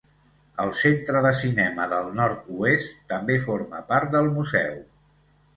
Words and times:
El 0.63 0.71
Centre 0.77 1.21
de 1.25 1.33
Cinema 1.41 1.85
del 1.93 2.09
Nord-oest 2.21 2.97
també 3.13 3.39
forma 3.47 3.83
part 3.93 4.13
del 4.17 4.35
museu. 4.39 4.85